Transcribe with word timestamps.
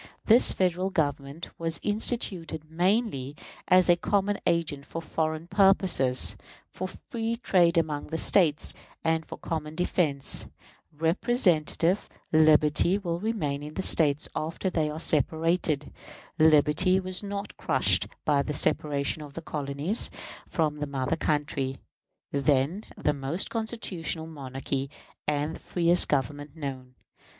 This 0.25 0.51
Federal 0.51 0.89
Government 0.89 1.51
was 1.59 1.79
instituted 1.83 2.71
mainly 2.71 3.35
as 3.67 3.87
a 3.87 3.95
common 3.95 4.39
agent 4.47 4.83
for 4.87 4.99
foreign 4.99 5.45
purposes, 5.45 6.35
for 6.71 6.87
free 6.87 7.35
trade 7.35 7.77
among 7.77 8.07
the 8.07 8.17
States, 8.17 8.73
and 9.03 9.23
for 9.23 9.37
common 9.37 9.75
defense. 9.75 10.47
Representative 10.91 12.09
liberty 12.31 12.97
will 12.97 13.19
remain 13.19 13.61
in 13.61 13.75
the 13.75 13.83
States 13.83 14.27
after 14.35 14.71
they 14.71 14.89
are 14.89 14.99
separated. 14.99 15.93
Liberty 16.39 16.99
was 16.99 17.21
not 17.21 17.55
crushed 17.57 18.07
by 18.25 18.41
the 18.41 18.55
separation 18.55 19.21
of 19.21 19.35
the 19.35 19.41
colonies 19.43 20.09
from 20.49 20.77
the 20.77 20.87
mother 20.87 21.15
country, 21.15 21.77
then 22.31 22.85
the 22.97 23.13
most 23.13 23.51
constitutional 23.51 24.25
monarchy 24.25 24.89
and 25.27 25.53
the 25.53 25.59
freest 25.59 26.07
Government 26.09 26.55
known. 26.55 26.95